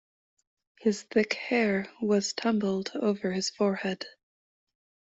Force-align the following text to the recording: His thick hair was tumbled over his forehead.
His 0.79 1.03
thick 1.03 1.33
hair 1.35 1.87
was 2.01 2.33
tumbled 2.33 2.89
over 2.95 3.31
his 3.31 3.51
forehead. 3.51 4.03